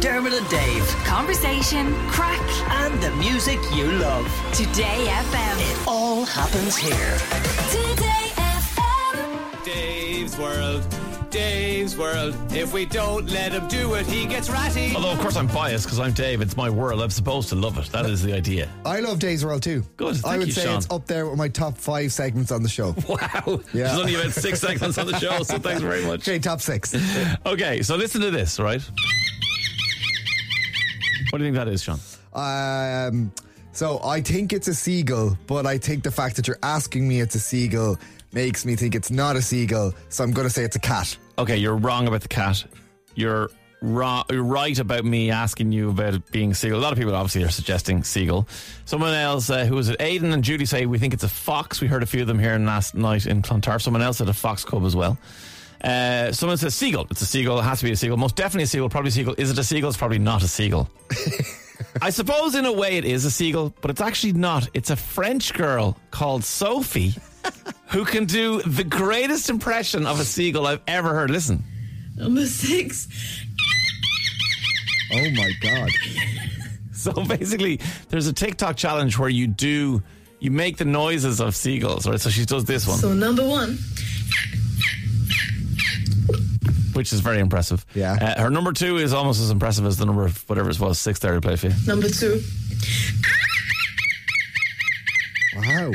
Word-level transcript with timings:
Dermot 0.00 0.32
and 0.32 0.48
Dave. 0.48 0.86
Conversation, 1.04 1.92
crack, 2.08 2.40
And 2.70 3.00
the 3.02 3.10
music 3.16 3.58
you 3.74 3.90
love. 3.92 4.26
Today 4.54 5.06
FM. 5.08 5.56
It 5.82 5.88
all 5.88 6.24
happens 6.24 6.76
here. 6.76 7.18
Today 7.70 8.30
FM. 8.36 9.64
Dave's 9.64 10.38
World. 10.38 10.86
Dave's 11.30 11.96
World. 11.96 12.34
If 12.52 12.72
we 12.72 12.86
don't 12.86 13.28
let 13.28 13.52
him 13.52 13.66
do 13.68 13.94
it, 13.94 14.06
he 14.06 14.24
gets 14.24 14.48
ratty. 14.48 14.94
Although, 14.94 15.10
of 15.10 15.18
course, 15.18 15.36
I'm 15.36 15.48
biased 15.48 15.84
because 15.84 15.98
I'm 15.98 16.12
Dave. 16.12 16.40
It's 16.40 16.56
my 16.56 16.70
world. 16.70 17.02
I'm 17.02 17.10
supposed 17.10 17.48
to 17.50 17.54
love 17.56 17.76
it. 17.76 17.86
That 17.92 18.06
is 18.06 18.22
the 18.22 18.32
idea. 18.32 18.68
I 18.86 19.00
love 19.00 19.18
Dave's 19.18 19.44
World 19.44 19.62
too. 19.62 19.82
Good, 19.96 20.24
I 20.24 20.38
would 20.38 20.46
you, 20.46 20.52
say 20.52 20.64
Sean. 20.64 20.76
it's 20.78 20.90
up 20.90 21.06
there 21.06 21.26
with 21.28 21.36
my 21.38 21.48
top 21.48 21.76
five 21.76 22.12
segments 22.12 22.50
on 22.52 22.62
the 22.62 22.68
show. 22.68 22.94
Wow. 23.08 23.18
Yeah. 23.74 23.88
There's 23.88 23.98
only 23.98 24.14
about 24.14 24.32
six 24.32 24.60
seconds 24.60 24.96
on 24.96 25.06
the 25.06 25.18
show, 25.18 25.42
so 25.42 25.58
thanks 25.58 25.82
very 25.82 26.04
much. 26.06 26.20
Okay, 26.26 26.38
top 26.38 26.60
six. 26.60 26.94
Okay, 27.46 27.82
so 27.82 27.96
listen 27.96 28.20
to 28.22 28.30
this, 28.30 28.58
right? 28.60 28.82
What 31.38 31.42
do 31.42 31.50
you 31.50 31.54
think 31.54 31.64
that 31.64 31.72
is, 31.72 31.82
Sean? 31.84 32.00
Um, 32.34 33.32
so 33.70 34.00
I 34.02 34.20
think 34.20 34.52
it's 34.52 34.66
a 34.66 34.74
seagull, 34.74 35.38
but 35.46 35.66
I 35.66 35.78
think 35.78 36.02
the 36.02 36.10
fact 36.10 36.34
that 36.34 36.48
you're 36.48 36.58
asking 36.64 37.06
me 37.06 37.20
it's 37.20 37.36
a 37.36 37.38
seagull 37.38 37.96
makes 38.32 38.66
me 38.66 38.74
think 38.74 38.96
it's 38.96 39.12
not 39.12 39.36
a 39.36 39.42
seagull. 39.42 39.94
So 40.08 40.24
I'm 40.24 40.32
going 40.32 40.48
to 40.48 40.52
say 40.52 40.64
it's 40.64 40.74
a 40.74 40.80
cat. 40.80 41.16
Okay, 41.38 41.56
you're 41.56 41.76
wrong 41.76 42.08
about 42.08 42.22
the 42.22 42.28
cat. 42.28 42.64
You're 43.14 43.50
wrong. 43.82 44.24
You're 44.28 44.42
right 44.42 44.76
about 44.80 45.04
me 45.04 45.30
asking 45.30 45.70
you 45.70 45.90
about 45.90 46.14
it 46.14 46.28
being 46.32 46.54
seagull. 46.54 46.80
A 46.80 46.82
lot 46.82 46.92
of 46.92 46.98
people 46.98 47.14
obviously 47.14 47.44
are 47.44 47.50
suggesting 47.50 48.02
seagull. 48.02 48.48
Someone 48.84 49.14
else, 49.14 49.48
uh, 49.48 49.64
who 49.64 49.76
was 49.76 49.90
it? 49.90 49.96
Aidan 50.00 50.32
and 50.32 50.42
Judy 50.42 50.64
say 50.64 50.86
we 50.86 50.98
think 50.98 51.14
it's 51.14 51.22
a 51.22 51.28
fox. 51.28 51.80
We 51.80 51.86
heard 51.86 52.02
a 52.02 52.06
few 52.06 52.22
of 52.22 52.26
them 52.26 52.40
here 52.40 52.58
last 52.58 52.96
night 52.96 53.26
in 53.26 53.42
Clontarf. 53.42 53.80
Someone 53.80 54.02
else 54.02 54.18
said 54.18 54.28
a 54.28 54.32
fox 54.32 54.64
cub 54.64 54.84
as 54.84 54.96
well. 54.96 55.16
Uh, 55.82 56.32
someone 56.32 56.56
says 56.56 56.74
seagull. 56.74 57.06
It's 57.10 57.22
a 57.22 57.26
seagull. 57.26 57.58
It 57.60 57.62
has 57.62 57.78
to 57.78 57.84
be 57.84 57.92
a 57.92 57.96
seagull. 57.96 58.16
Most 58.16 58.36
definitely 58.36 58.64
a 58.64 58.66
seagull. 58.66 58.88
Probably 58.88 59.08
a 59.08 59.12
seagull. 59.12 59.34
Is 59.38 59.50
it 59.50 59.58
a 59.58 59.64
seagull? 59.64 59.88
It's 59.90 59.98
probably 59.98 60.18
not 60.18 60.42
a 60.42 60.48
seagull. 60.48 60.90
I 62.02 62.10
suppose 62.10 62.54
in 62.54 62.64
a 62.64 62.72
way 62.72 62.96
it 62.96 63.04
is 63.04 63.24
a 63.24 63.30
seagull, 63.30 63.72
but 63.80 63.90
it's 63.90 64.00
actually 64.00 64.32
not. 64.32 64.68
It's 64.74 64.90
a 64.90 64.96
French 64.96 65.54
girl 65.54 65.96
called 66.10 66.42
Sophie 66.44 67.14
who 67.88 68.04
can 68.04 68.24
do 68.24 68.60
the 68.62 68.84
greatest 68.84 69.48
impression 69.48 70.06
of 70.06 70.18
a 70.20 70.24
seagull 70.24 70.66
I've 70.66 70.82
ever 70.88 71.14
heard. 71.14 71.30
Listen. 71.30 71.62
Number 72.16 72.46
six. 72.46 73.08
Oh 75.12 75.30
my 75.30 75.52
God. 75.60 75.88
So 76.98 77.12
basically, 77.12 77.78
there's 78.08 78.26
a 78.26 78.32
TikTok 78.32 78.76
challenge 78.76 79.16
where 79.18 79.28
you 79.28 79.46
do 79.46 80.02
you 80.40 80.50
make 80.50 80.78
the 80.78 80.84
noises 80.84 81.40
of 81.40 81.54
seagulls, 81.54 82.08
right? 82.08 82.20
So 82.20 82.28
she 82.28 82.44
does 82.44 82.64
this 82.64 82.88
one, 82.88 82.98
So 82.98 83.14
number 83.14 83.46
one. 83.46 83.78
Which 86.98 87.12
is 87.12 87.20
very 87.20 87.38
impressive. 87.38 87.86
Yeah. 87.94 88.14
Uh, 88.20 88.42
her 88.42 88.50
number 88.50 88.72
two 88.72 88.96
is 88.98 89.12
almost 89.14 89.40
as 89.40 89.50
impressive 89.50 89.86
as 89.86 89.96
the 89.98 90.04
number 90.04 90.24
of 90.26 90.36
whatever 90.48 90.68
it 90.68 90.80
was 90.80 90.98
six 90.98 91.20
there 91.20 91.32
to 91.32 91.40
play 91.40 91.54
for 91.56 91.68
you. 91.68 91.74
Number 91.86 92.08
two. 92.08 92.42
Wow. 95.56 95.92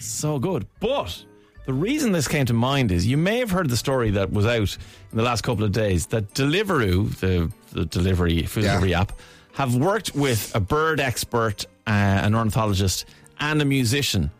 So 0.00 0.38
good. 0.38 0.66
But 0.80 1.24
the 1.66 1.72
reason 1.72 2.12
this 2.12 2.28
came 2.28 2.46
to 2.46 2.52
mind 2.54 2.92
is 2.92 3.04
you 3.06 3.16
may 3.16 3.38
have 3.40 3.50
heard 3.50 3.68
the 3.68 3.76
story 3.76 4.10
that 4.12 4.32
was 4.32 4.46
out 4.46 4.76
in 5.10 5.16
the 5.18 5.22
last 5.24 5.42
couple 5.42 5.64
of 5.64 5.72
days 5.72 6.06
that 6.06 6.32
Deliveroo, 6.34 7.14
the, 7.18 7.52
the 7.72 7.84
delivery 7.84 8.42
food 8.44 8.64
Yeah. 8.64 8.70
delivery 8.74 8.94
app, 8.94 9.12
have 9.54 9.74
worked 9.74 10.14
with 10.14 10.54
a 10.54 10.60
bird 10.60 11.00
expert, 11.00 11.66
uh, 11.86 11.90
an 11.90 12.34
ornithologist, 12.34 13.06
and 13.40 13.60
a 13.60 13.64
musician 13.64 14.30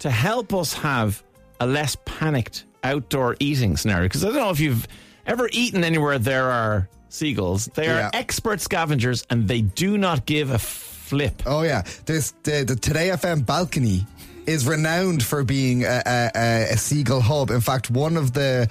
to 0.00 0.10
help 0.10 0.52
us 0.52 0.74
have 0.74 1.22
a 1.60 1.66
less 1.66 1.96
panicked 2.04 2.64
outdoor 2.84 3.34
eating 3.40 3.76
scenario. 3.78 4.04
Because 4.04 4.24
I 4.24 4.28
don't 4.28 4.36
know 4.36 4.50
if 4.50 4.60
you've 4.60 4.86
ever 5.28 5.48
eaten 5.52 5.84
anywhere 5.84 6.18
there 6.18 6.50
are 6.50 6.88
seagulls. 7.08 7.66
They 7.74 7.86
are 7.88 8.00
Yeah. 8.00 8.10
expert 8.12 8.60
scavengers 8.60 9.24
and 9.30 9.46
they 9.46 9.60
do 9.62 9.96
not 9.96 10.26
give 10.26 10.50
a 10.50 10.58
flip. 10.58 11.42
Oh 11.46 11.62
yeah. 11.62 11.82
This 12.06 12.32
the, 12.42 12.64
the 12.64 12.74
Today 12.76 13.08
FM 13.10 13.46
balcony 13.46 14.04
is 14.46 14.66
renowned 14.66 15.22
for 15.22 15.44
being 15.44 15.84
a, 15.84 16.02
a, 16.04 16.30
a, 16.34 16.62
a 16.72 16.76
seagull 16.76 17.20
hub. 17.20 17.50
In 17.50 17.60
fact, 17.60 17.90
one 17.90 18.16
of 18.16 18.32
the 18.32 18.68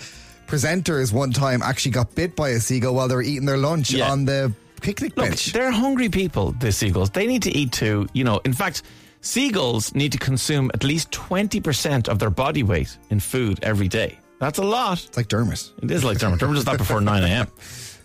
presenters 0.47 1.13
one 1.13 1.31
time 1.31 1.61
actually 1.61 1.91
got 1.91 2.13
bit 2.15 2.35
by 2.35 2.49
a 2.49 2.59
seagull 2.59 2.95
while 2.95 3.07
they 3.07 3.15
were 3.15 3.21
eating 3.21 3.45
their 3.45 3.57
lunch 3.57 3.91
Yeah. 3.91 4.11
on 4.11 4.25
the 4.25 4.51
picnic 4.81 5.15
Look, 5.17 5.27
bench. 5.29 5.53
they're 5.53 5.71
hungry 5.71 6.09
people, 6.09 6.51
the 6.59 6.71
seagulls. 6.71 7.09
They 7.09 7.27
need 7.27 7.43
to 7.43 7.51
eat 7.51 7.71
too. 7.71 8.07
You 8.13 8.23
know, 8.23 8.39
in 8.45 8.53
fact, 8.53 8.83
seagulls 9.21 9.93
need 9.95 10.11
to 10.13 10.17
consume 10.17 10.69
at 10.73 10.83
least 10.83 11.11
20% 11.11 12.07
of 12.07 12.19
their 12.19 12.29
body 12.29 12.63
weight 12.63 12.97
in 13.09 13.19
food 13.19 13.59
every 13.63 13.87
day. 13.87 14.17
That's 14.39 14.59
a 14.59 14.63
lot. 14.63 15.03
It's 15.03 15.17
like 15.17 15.27
Dermot. 15.27 15.71
It 15.81 15.91
is 15.91 16.03
like 16.03 16.19
Dermot. 16.19 16.39
Dermot 16.39 16.55
does 16.55 16.65
that 16.65 16.77
before 16.77 17.01
9 17.01 17.23
a.m. 17.23 17.47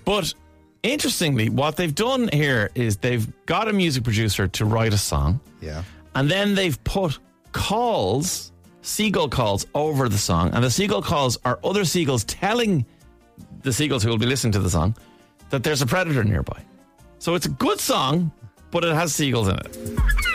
But 0.04 0.34
interestingly, 0.82 1.48
what 1.48 1.76
they've 1.76 1.94
done 1.94 2.28
here 2.32 2.70
is 2.74 2.96
they've 2.96 3.24
got 3.46 3.68
a 3.68 3.72
music 3.72 4.02
producer 4.02 4.48
to 4.48 4.64
write 4.64 4.92
a 4.92 4.98
song. 4.98 5.38
Yeah. 5.60 5.84
And 6.16 6.28
then 6.28 6.56
they've 6.56 6.82
put 6.82 7.20
calls, 7.52 8.50
seagull 8.80 9.28
calls, 9.28 9.64
over 9.76 10.08
the 10.08 10.18
song. 10.18 10.50
And 10.52 10.64
the 10.64 10.70
seagull 10.72 11.02
calls 11.02 11.38
are 11.44 11.60
other 11.62 11.84
seagulls 11.84 12.24
telling 12.24 12.84
the 13.62 13.72
seagulls 13.72 14.02
who 14.02 14.10
will 14.10 14.18
be 14.18 14.26
listening 14.26 14.52
to 14.54 14.58
the 14.58 14.70
song 14.70 14.96
that 15.50 15.62
there's 15.62 15.82
a 15.82 15.86
predator 15.86 16.24
nearby. 16.24 16.60
So 17.20 17.36
it's 17.36 17.46
a 17.46 17.50
good 17.50 17.78
song, 17.78 18.32
but 18.72 18.84
it 18.84 18.92
has 18.92 19.14
seagulls 19.14 19.46
in 19.46 19.56
it. 19.56 20.31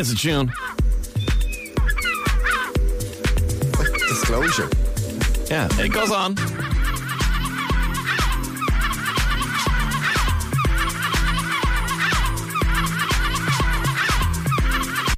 It's 0.00 0.12
a 0.12 0.14
tune. 0.14 0.52
Disclosure. 4.08 4.70
Yeah, 5.50 5.66
it 5.72 5.92
goes 5.92 6.12
on. 6.12 6.36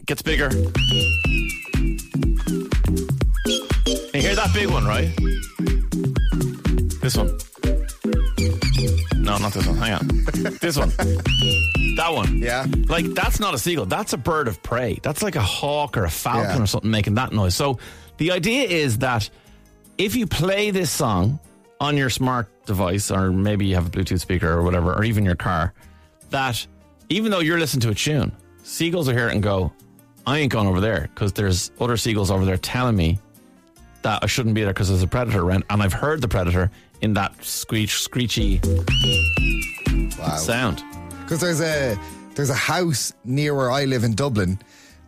Gets 0.06 0.22
bigger. 0.22 0.48
You 4.14 4.22
hear 4.22 4.34
that 4.34 4.50
big 4.54 4.70
one, 4.70 4.86
right? 4.86 5.14
This 7.02 7.18
one. 7.18 7.38
No, 9.22 9.36
not 9.36 9.52
this 9.52 9.66
one. 9.66 9.76
Hang 9.76 9.92
on. 9.92 10.08
This 10.62 10.78
one. 10.78 10.90
That 11.96 12.12
one. 12.12 12.38
Yeah. 12.38 12.66
Like, 12.88 13.06
that's 13.14 13.40
not 13.40 13.54
a 13.54 13.58
seagull. 13.58 13.86
That's 13.86 14.12
a 14.12 14.16
bird 14.18 14.48
of 14.48 14.62
prey. 14.62 14.98
That's 15.02 15.22
like 15.22 15.36
a 15.36 15.40
hawk 15.42 15.96
or 15.96 16.04
a 16.04 16.10
falcon 16.10 16.56
Yeah. 16.58 16.62
or 16.62 16.66
something 16.66 16.90
making 16.90 17.14
that 17.14 17.32
noise. 17.32 17.54
So 17.54 17.78
the 18.18 18.30
idea 18.32 18.62
is 18.68 18.98
that 18.98 19.28
if 19.98 20.14
you 20.16 20.26
play 20.26 20.70
this 20.70 20.90
song 20.90 21.38
on 21.80 21.96
your 21.96 22.10
smart 22.10 22.48
device, 22.66 23.10
or 23.10 23.30
maybe 23.32 23.66
you 23.66 23.74
have 23.74 23.86
a 23.86 23.90
Bluetooth 23.90 24.20
speaker 24.20 24.50
or 24.50 24.62
whatever, 24.62 24.94
or 24.94 25.04
even 25.04 25.24
your 25.24 25.34
car, 25.34 25.72
that 26.30 26.66
even 27.08 27.30
though 27.30 27.40
you're 27.40 27.58
listening 27.58 27.80
to 27.82 27.90
a 27.90 27.94
tune, 27.94 28.32
seagulls 28.62 29.08
will 29.08 29.14
hear 29.16 29.28
it 29.28 29.32
and 29.34 29.42
go, 29.42 29.72
I 30.26 30.38
ain't 30.38 30.52
going 30.52 30.68
over 30.68 30.80
there 30.80 31.08
because 31.14 31.32
there's 31.32 31.70
other 31.80 31.96
seagulls 31.96 32.30
over 32.30 32.44
there 32.44 32.56
telling 32.58 32.96
me 32.96 33.18
that 34.02 34.22
I 34.22 34.26
shouldn't 34.26 34.54
be 34.54 34.62
there 34.62 34.72
because 34.72 34.88
there's 34.88 35.02
a 35.02 35.06
predator 35.08 35.42
around. 35.42 35.64
And 35.70 35.82
I've 35.82 35.92
heard 35.92 36.20
the 36.20 36.28
predator 36.28 36.70
in 37.02 37.14
that 37.14 37.32
screech, 37.44 38.00
screechy 38.00 38.60
Wow. 40.18 40.36
sound. 40.36 40.82
Because 41.30 41.42
there's 41.42 41.60
a 41.60 41.96
there's 42.34 42.50
a 42.50 42.54
house 42.54 43.12
near 43.24 43.54
where 43.54 43.70
I 43.70 43.84
live 43.84 44.02
in 44.02 44.16
Dublin, 44.16 44.58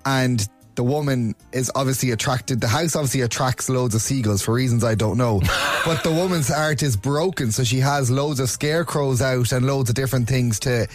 and 0.06 0.48
the 0.76 0.84
woman 0.84 1.34
is 1.50 1.68
obviously 1.74 2.12
attracted. 2.12 2.60
The 2.60 2.68
house 2.68 2.94
obviously 2.94 3.22
attracts 3.22 3.68
loads 3.68 3.96
of 3.96 4.02
seagulls 4.02 4.40
for 4.40 4.54
reasons 4.54 4.84
I 4.84 4.94
don't 4.94 5.18
know. 5.18 5.40
but 5.84 6.04
the 6.04 6.12
woman's 6.12 6.46
heart 6.46 6.84
is 6.84 6.96
broken, 6.96 7.50
so 7.50 7.64
she 7.64 7.80
has 7.80 8.08
loads 8.08 8.38
of 8.38 8.48
scarecrows 8.48 9.20
out 9.20 9.50
and 9.50 9.66
loads 9.66 9.88
of 9.90 9.96
different 9.96 10.28
things 10.28 10.60
to 10.60 10.86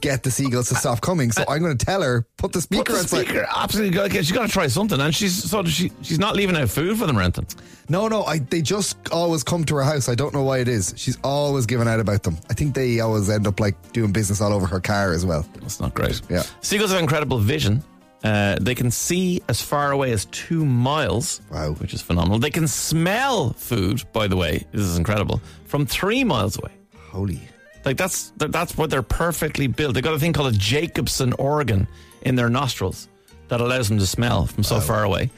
get 0.00 0.22
the 0.22 0.30
seagulls 0.30 0.68
to 0.68 0.74
stop 0.74 1.00
coming. 1.00 1.32
So 1.32 1.44
I'm 1.48 1.60
going 1.62 1.76
to 1.76 1.84
tell 1.84 2.02
her 2.02 2.26
put 2.36 2.52
the 2.52 2.58
Put 2.58 2.62
speaker 2.62 2.92
the 2.92 2.98
outside. 3.00 3.24
speaker, 3.24 3.46
absolutely. 3.54 3.94
got- 3.96 4.10
She's 4.12 4.32
got 4.32 4.46
to 4.46 4.52
try 4.52 4.66
something, 4.66 5.00
and 5.00 5.14
she's 5.14 5.50
so 5.50 5.64
she 5.64 5.90
she's 6.02 6.18
not 6.18 6.36
leaving 6.36 6.56
out 6.56 6.68
food 6.70 6.98
for 6.98 7.06
them 7.06 7.18
or 7.18 7.22
anything. 7.22 7.46
No, 7.88 8.08
no, 8.08 8.24
I, 8.24 8.38
they 8.38 8.62
just 8.62 8.96
always 9.10 9.42
come 9.42 9.64
to 9.64 9.74
her 9.76 9.82
house. 9.82 10.08
I 10.08 10.14
don't 10.14 10.32
know 10.32 10.42
why 10.42 10.58
it 10.58 10.68
is. 10.68 10.94
She's 10.96 11.18
always 11.22 11.66
giving 11.66 11.86
out 11.86 12.00
about 12.00 12.22
them. 12.22 12.38
I 12.48 12.54
think 12.54 12.74
they 12.74 13.00
always 13.00 13.28
end 13.28 13.46
up 13.46 13.60
like 13.60 13.92
doing 13.92 14.10
business 14.12 14.40
all 14.40 14.52
over 14.54 14.66
her 14.66 14.80
car 14.80 15.12
as 15.12 15.26
well. 15.26 15.46
That's 15.60 15.80
not 15.80 15.92
great. 15.94 16.20
Yeah. 16.30 16.44
Seagulls 16.62 16.92
have 16.92 17.00
incredible 17.00 17.38
vision. 17.38 17.82
Uh, 18.22 18.56
they 18.58 18.74
can 18.74 18.90
see 18.90 19.42
as 19.50 19.60
far 19.60 19.92
away 19.92 20.10
as 20.12 20.24
two 20.26 20.64
miles. 20.64 21.42
Wow. 21.50 21.72
Which 21.74 21.92
is 21.92 22.00
phenomenal. 22.00 22.38
They 22.38 22.48
can 22.48 22.66
smell 22.66 23.52
food, 23.52 24.02
by 24.14 24.28
the 24.28 24.36
way. 24.36 24.64
This 24.72 24.80
is 24.80 24.96
incredible. 24.96 25.42
From 25.66 25.84
three 25.84 26.24
miles 26.24 26.56
away. 26.58 26.72
Holy. 27.10 27.42
Like 27.84 27.96
that's 27.96 28.32
that's 28.36 28.76
what 28.76 28.90
they're 28.90 29.02
perfectly 29.02 29.66
built. 29.66 29.94
They 29.94 30.00
got 30.00 30.14
a 30.14 30.18
thing 30.18 30.32
called 30.32 30.54
a 30.54 30.56
Jacobson 30.56 31.32
organ 31.34 31.86
in 32.22 32.34
their 32.34 32.48
nostrils 32.48 33.08
that 33.48 33.60
allows 33.60 33.88
them 33.88 33.98
to 33.98 34.06
smell 34.06 34.46
from 34.46 34.64
so 34.64 34.80
far 34.80 35.04
away. 35.04 35.30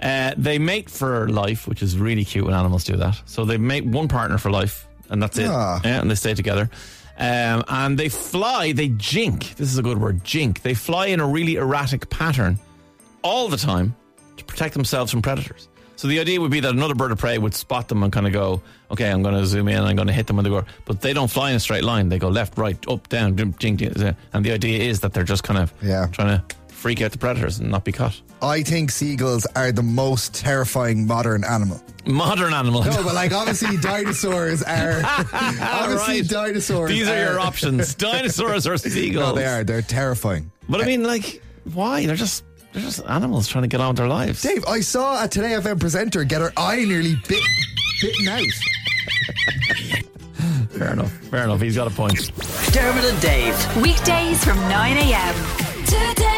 Uh, 0.00 0.34
they 0.36 0.58
mate 0.58 0.90
for 0.90 1.28
life, 1.28 1.68
which 1.68 1.80
is 1.80 1.96
really 1.96 2.24
cute 2.24 2.44
when 2.44 2.54
animals 2.54 2.82
do 2.82 2.96
that. 2.96 3.20
So 3.26 3.44
they 3.44 3.56
mate 3.56 3.86
one 3.86 4.08
partner 4.08 4.36
for 4.36 4.50
life, 4.50 4.88
and 5.10 5.22
that's 5.22 5.38
it. 5.38 5.48
Ah. 5.48 5.80
Yeah, 5.84 6.00
and 6.00 6.10
they 6.10 6.16
stay 6.16 6.34
together. 6.34 6.68
Um, 7.18 7.62
and 7.68 7.96
they 7.96 8.08
fly. 8.08 8.72
They 8.72 8.88
jink. 8.88 9.54
This 9.54 9.70
is 9.70 9.78
a 9.78 9.82
good 9.82 9.98
word. 9.98 10.24
Jink. 10.24 10.62
They 10.62 10.74
fly 10.74 11.06
in 11.06 11.20
a 11.20 11.26
really 11.26 11.54
erratic 11.54 12.10
pattern 12.10 12.58
all 13.22 13.48
the 13.48 13.56
time 13.56 13.94
to 14.36 14.44
protect 14.44 14.74
themselves 14.74 15.12
from 15.12 15.22
predators. 15.22 15.68
So 16.02 16.08
the 16.08 16.18
idea 16.18 16.40
would 16.40 16.50
be 16.50 16.58
that 16.58 16.72
another 16.72 16.96
bird 16.96 17.12
of 17.12 17.18
prey 17.18 17.38
would 17.38 17.54
spot 17.54 17.86
them 17.86 18.02
and 18.02 18.12
kind 18.12 18.26
of 18.26 18.32
go, 18.32 18.60
okay, 18.90 19.08
I'm 19.08 19.22
going 19.22 19.36
to 19.36 19.46
zoom 19.46 19.68
in, 19.68 19.80
I'm 19.84 19.94
going 19.94 20.08
to 20.08 20.12
hit 20.12 20.26
them 20.26 20.34
when 20.34 20.42
they 20.42 20.50
go. 20.50 20.64
But 20.84 21.00
they 21.00 21.12
don't 21.12 21.30
fly 21.30 21.50
in 21.50 21.56
a 21.56 21.60
straight 21.60 21.84
line. 21.84 22.08
They 22.08 22.18
go 22.18 22.28
left, 22.28 22.58
right, 22.58 22.76
up, 22.88 23.08
down, 23.08 23.36
jing, 23.36 23.54
jing, 23.56 23.76
jing. 23.76 24.16
and 24.32 24.44
the 24.44 24.50
idea 24.50 24.82
is 24.82 24.98
that 24.98 25.12
they're 25.12 25.22
just 25.22 25.44
kind 25.44 25.60
of 25.60 25.72
Yeah. 25.80 26.08
trying 26.10 26.40
to 26.40 26.56
freak 26.66 27.00
out 27.02 27.12
the 27.12 27.18
predators 27.18 27.60
and 27.60 27.70
not 27.70 27.84
be 27.84 27.92
caught. 27.92 28.20
I 28.42 28.64
think 28.64 28.90
seagulls 28.90 29.46
are 29.54 29.70
the 29.70 29.84
most 29.84 30.34
terrifying 30.34 31.06
modern 31.06 31.44
animal. 31.44 31.80
Modern 32.04 32.52
animal. 32.52 32.82
No, 32.82 33.04
but 33.04 33.14
like 33.14 33.32
obviously 33.42 33.76
dinosaurs 33.76 34.64
are 34.64 35.02
obviously 35.32 36.22
Right. 36.22 36.28
dinosaurs. 36.28 36.90
These 36.90 37.06
are 37.06 37.16
your 37.16 37.38
options: 37.38 37.94
dinosaurs 37.94 38.66
or 38.66 38.76
seagulls. 38.76 39.24
No, 39.28 39.34
they 39.36 39.46
are. 39.46 39.62
They're 39.62 39.82
terrifying. 39.82 40.50
But 40.68 40.80
I 40.80 40.84
mean, 40.86 41.04
like, 41.04 41.40
why? 41.72 42.06
They're 42.06 42.16
just 42.16 42.42
they're 42.72 42.82
just 42.82 43.04
animals 43.06 43.48
trying 43.48 43.62
to 43.62 43.68
get 43.68 43.80
on 43.80 43.88
with 43.88 43.98
their 43.98 44.08
lives. 44.08 44.42
Dave, 44.42 44.64
I 44.66 44.80
saw 44.80 45.24
a 45.24 45.28
Today 45.28 45.50
FM 45.50 45.78
presenter 45.78 46.24
get 46.24 46.40
her 46.40 46.52
eye 46.56 46.84
nearly 46.84 47.16
bit, 47.28 47.42
bitten 48.00 48.28
out. 48.28 48.46
Fair 50.70 50.92
enough. 50.92 51.12
Fair 51.12 51.44
enough. 51.44 51.60
He's 51.60 51.76
got 51.76 51.86
a 51.86 51.90
point. 51.90 52.32
Dermot 52.72 53.04
and 53.04 53.20
Dave. 53.20 53.76
Weekdays 53.76 54.42
from 54.42 54.56
9 54.68 54.96
a.m. 54.96 55.34
Today 55.84 56.31